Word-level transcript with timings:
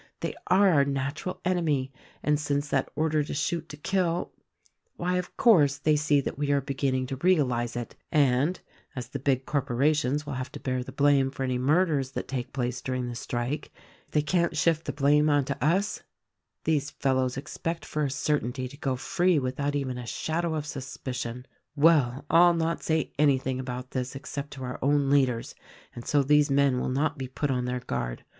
They 0.21 0.33
are 0.47 0.67
our 0.71 0.83
natural 0.83 1.39
enemy, 1.45 1.93
and 2.23 2.39
since 2.39 2.69
that 2.69 2.89
order 2.95 3.23
to 3.23 3.35
shoot 3.35 3.69
to 3.69 3.77
kill, 3.77 4.31
why, 4.95 5.17
of 5.17 5.37
course, 5.37 5.77
they 5.77 5.95
see 5.95 6.19
that 6.21 6.39
we 6.39 6.51
are 6.51 6.59
beginning 6.59 7.05
to 7.05 7.17
realize 7.17 7.75
it; 7.75 7.95
and, 8.11 8.59
as 8.95 9.09
the 9.09 9.19
big 9.19 9.45
corpora 9.45 9.93
tions 9.93 10.25
will 10.25 10.33
have 10.33 10.51
to 10.53 10.59
bear 10.59 10.81
the 10.83 10.91
blame 10.91 11.29
for 11.29 11.45
anv 11.45 11.59
murders 11.59 12.13
that 12.13 12.27
take 12.27 12.51
place 12.51 12.81
during 12.81 13.09
the 13.09 13.13
strike— 13.15 13.71
if 14.07 14.13
they 14.15 14.23
can't 14.23 14.57
shift 14.57 14.85
the 14.85 14.91
blame 14.91 15.29
on 15.29 15.45
to 15.45 15.63
us— 15.63 16.01
these 16.63 16.89
fellows 16.89 17.37
expect 17.37 17.85
for 17.85 18.03
a 18.05 18.09
certainty 18.09 18.67
to 18.67 18.77
go 18.77 18.95
free 18.95 19.37
without 19.37 19.75
even 19.75 19.99
a 19.99 20.07
shadow 20.07 20.55
of 20.55 20.65
suspicion. 20.65 21.45
"Well, 21.75 22.25
I'll 22.27 22.55
not 22.55 22.81
say 22.81 23.13
anything 23.19 23.59
about 23.59 23.91
this 23.91 24.15
except 24.15 24.49
to 24.53 24.63
our 24.63 24.79
own 24.81 25.11
leaders; 25.11 25.53
and 25.93 26.07
so 26.07 26.23
these 26.23 26.49
men 26.49 26.79
will 26.79 26.89
not 26.89 27.19
be 27.19 27.27
put 27.27 27.51
on 27.51 27.65
their 27.65 27.81
guard. 27.81 28.23